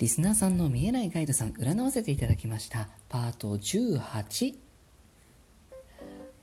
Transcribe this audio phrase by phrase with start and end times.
[0.00, 2.88] リスナーさんの見えないガイドさん占わせていただきました。
[3.10, 4.54] パート18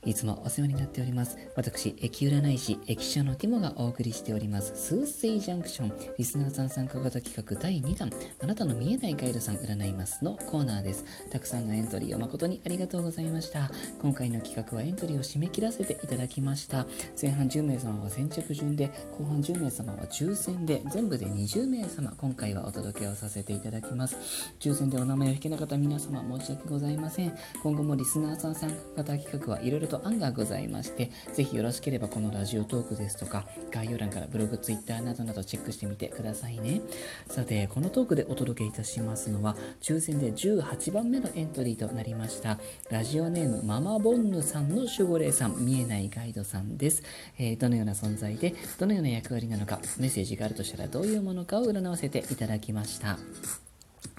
[0.07, 1.37] いつもお世話になっております。
[1.57, 8.09] 私、駅占い師、駅舎のティモがお送りしております、スーセイジャンクション、リスナーさん参加型企画第2弾、
[8.41, 11.03] あなたの見えないガイドさん占いますのコーナーです。
[11.29, 13.69] たくさんのエントリーを誠にありがとうございました。
[14.01, 16.87] 今回の企画はエントリーを締め切らせていただきました。
[17.21, 24.15] 前半10名様は先着順で、後半10名様は抽選で、全部で20名様、今回はお届けをさせていただきます。
[24.61, 27.37] 抽選でお名前を引けなかった皆様、申し訳ございません。
[27.61, 36.81] 今後もリスナーさん参加型企画はいろいろとと案がございまして、ぜひよろしければこのラジオトークですとか、概要欄からブログ、ツイッターなどなどチェックしてみてくださいね。
[37.29, 47.03] さて、このトークでお届けいたしますのは、抽選で18番目のエントリーとなりました、ラジオネームママボンヌさんの守護霊さん、見えないガイドさんです。
[47.37, 53.17] えー、どのような存在で、どのような役割なのか、メッセージがあるとしたらどういうものかを占わせていただきました。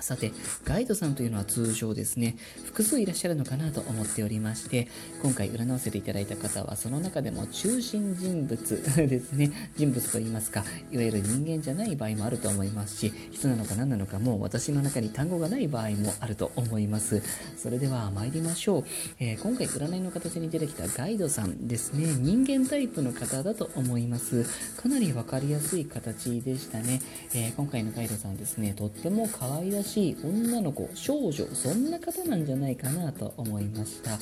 [0.01, 0.33] さて、
[0.65, 4.87] ガイドさんというのは通常ですね、複数いらっしゃるのかなと思っておりまして、
[5.23, 8.59] 今回占わせていただいた方は、その中でも中心人物
[8.97, 17.21] ですね、人物といいますか、いわゆる人間じゃない場合もあると思いますし、人なのか何なのかもう私の中に単語がない場合もあると思います。
[17.57, 18.85] それでは参りましょう。
[19.19, 24.45] えー、今回占いの形に出てきたガイドさんですね、人間タイプの方だと思います。
[24.77, 27.03] かなりわかりやすい形でしたね。
[27.35, 34.13] えー、今回のガイドさんですね、とっても可愛らしいしい女の子少女そんな方なんじゃないかなと思いました、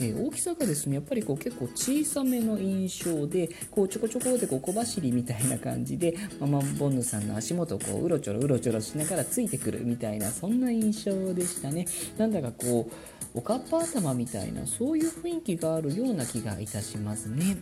[0.00, 11.86] えー、大きさがですねやっぱりこう結構小さめの印象でこうちょこちょこでこう小走りみたいな感じでママボンヌさんの足元をこううろちょろうろちょろしながらついてくるみたいなそんな印象でしたね。
[12.18, 17.56] なんだかこうおかっぱ頭みたいなそういう雰囲気があるような気がいたしますね。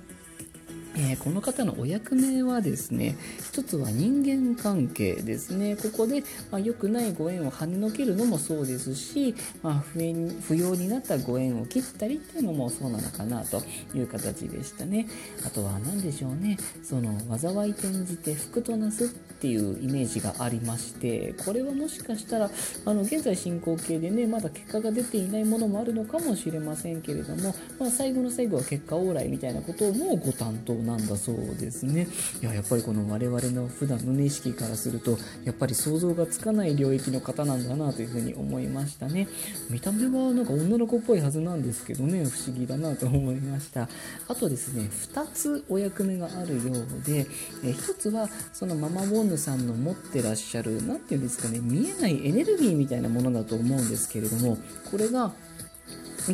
[0.94, 5.76] えー、この方のお役目はですね、一つは人間関係ですね。
[5.76, 10.02] ここで、まあ、良くないご縁を跳ねのけるのもそうですし、まあ、不
[10.42, 13.62] 不要になったご縁を切ったりっていうのもそうなのかなと
[13.94, 15.06] いう形でしたね。
[15.46, 22.50] あとは何でしょうね、その災い転じて福となすっていうイメージがありまして、これはもしかしたら、
[22.84, 32.06] あの、現在進行形でね、まだ結果が出ていないものもあるのかもしれませんけれども、まあ、最後の最後は結果往来みたいなことをもご担当なんだそうですね。
[32.40, 39.28] いや、やっぱりこの我々の普段の無意識からすると、やっぱり想像がつかない領域の方なんだなというふうに思いましたね。
[39.70, 43.88] 見た目はなんか女の子っぽいはずなんですけどね、不思議だなと思いました。
[44.28, 47.26] あとですね、2つお役目があるようで、
[47.64, 54.58] え1つはそのママボンヌさんの持ってらっしゃる、何て言うんですかね、見えないエネルギーみたいなものだと思うんですけれども、
[54.90, 55.32] これが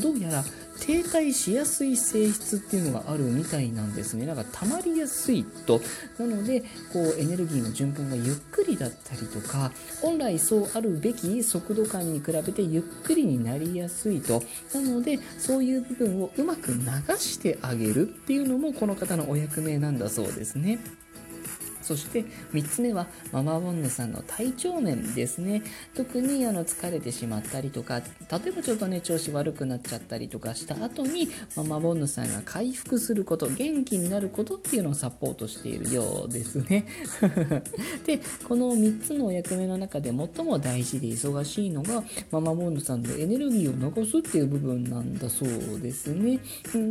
[0.00, 0.44] どうやら
[0.88, 4.25] 停滞しやすい性質っていうのがあるみたいなんですね。
[4.25, 5.82] なんか溜まりやすいと。
[6.19, 6.62] なので、
[6.94, 14.43] こうエネルギーの循環がゆっくりだったりとか、本来そうあるべき速度感に比べてゆっくりになりやすいと。
[14.72, 16.78] なので、そういう部分をうまく流
[17.19, 20.78] してあげるっていうのもこの方のお役目なんだそうですね。
[21.88, 25.62] そして3つ目はママボンヌさんの体調面ですね。
[25.94, 28.04] 特にあの疲れてしまったりとか、例
[28.49, 36.84] えばちょっとね、調子悪くなっちゃったりとかした後に、ママボンヌさんが回復すること、元気になることっていうのをサポートしているようですね。
[38.04, 46.38] で、この3つのお役目の中で最も大事で忙しいのが、ママボンヌさんのエネルギーを残すっていう部分なんだそうですね。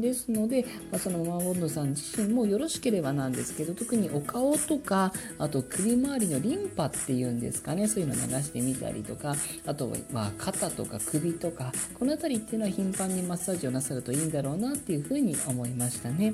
[0.02, 16.34] ですので、まあ、そのママボンヌさん自身もよろしければなんですけど、特にお顔とか、あと首周りのリンパっていうんですかね、そういうの流してみたりとか、あとは肩とか首とか、この辺りっていうのは頻繁にマッサージをなさるといいんだろうなっていうふうに思いましたね。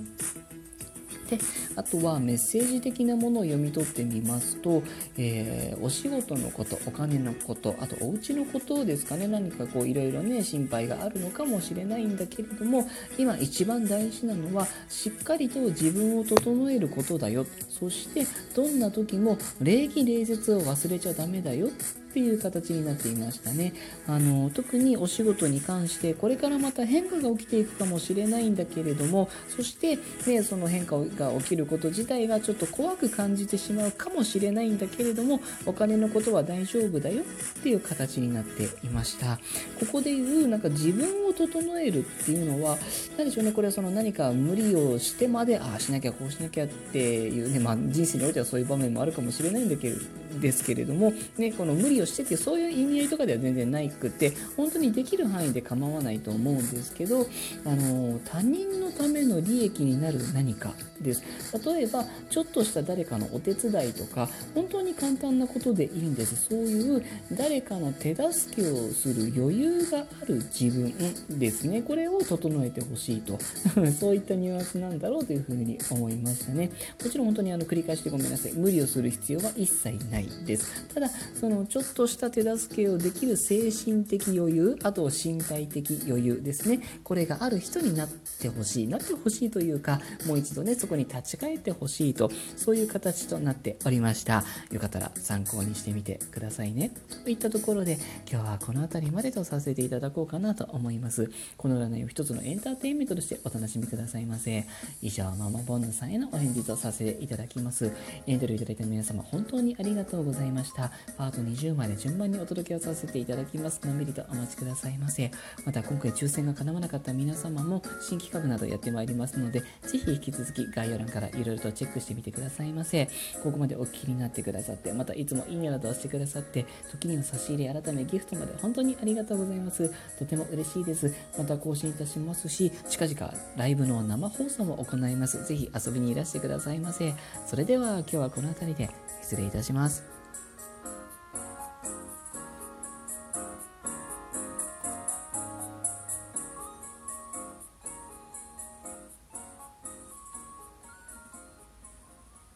[1.29, 1.39] で
[1.75, 4.83] あとはメッセージ的なものを読み取ってみますと、
[5.17, 17.45] えー、お仕事のことお金のことあとお家のことですかね何かこういろいろね心配があるのかもしれないんだけれども今一番大事なのはしっかりと自分を整えることだよ。
[17.69, 21.69] そしてどんな時も礼儀礼節を忘れちゃダメだよ。
[22.13, 23.73] っていう形になっていましたね。
[24.05, 29.97] あの特にお仕事に関してこれからまた変化が起きていくかもしれないんだけれどもそして、
[30.27, 39.39] ね、その変化が起きること自体がちょっと怖く感じてしまうかもしれないんだけれどもお金のことは大丈夫だよっていう形になっていました。
[39.79, 42.77] ここで言うなんか自分を整えるっていうのは
[43.17, 49.99] 何でしょうねこれはその何か無理をしてまでああしなきゃこうしなきゃっていうね、まあ、人生においてはそういう場面もあるかもしれないんだけれん
[50.39, 57.27] ですけれども、ね、この無理をしてっていうそういう意味合いとかでは全然ないくて本当にできる範囲で構わないと思うんですけど
[57.65, 61.23] あの他人のための利益になる何かです。
[61.65, 66.35] 例えばちょっとした誰かのお手伝いとか本当に簡単なことでいいんです。
[66.49, 70.93] そういう誰かの手助けをする余裕がある自分
[71.29, 71.81] ですね。
[71.81, 73.37] これを整えてほしいと。
[73.99, 76.71] そういったニュアンスなんだろうというふうに思いましたね。
[77.03, 78.53] もちろん本当にあの繰り返してごめんなさい。
[78.53, 80.22] 無理をする必要は一切ない。
[80.45, 80.85] です。
[80.93, 86.81] ただそのちょっとした手助けをできる精神的余裕あと身体的余裕ですね。
[87.03, 94.43] これがある人になってほしいなってほしいというかもう一度ねそこに立ち返ってほしいとそういう形となっておりました。
[94.71, 96.91] よかったら参考にしてみてくださいね。
[97.23, 97.97] といったところで
[98.29, 101.29] 今日はこの辺りまでとさせていただこうかなと思います。
[101.57, 104.65] この占いを一つのエンターテインメントとしてお楽しみくださいませ。
[105.01, 107.91] 以上ママボンヌさんへのお返事とさせていただきます。
[108.27, 110.91] エントリーいただいた皆様本当にありがとうございました。
[111.17, 113.81] パート20まで順番にお届けをさせていただきます。
[113.83, 115.31] のんびりとお待ちくださいませ。
[115.65, 123.09] また今回抽選が叶わなかった皆様も新企画などやってまいりますのでぜひ引き続き概要欄からいろいろとチェックしてみてくださいませ。
[123.41, 129.91] ここまでお聞きになってくださってまたいつもいいねなどをしてくださって時には差し入れ改めギフトまで本当にありがとうございます。
[130.19, 131.11] とても嬉しいです。
[131.39, 135.43] また更新いたしますし近々ライブの生放送も行います。
[135.43, 137.15] ぜひ遊びにいらしてくださいませ。
[137.47, 138.89] それでは今日はこの辺りで。
[139.33, 140.12] 失礼いたします。